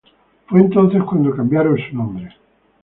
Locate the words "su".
1.77-1.95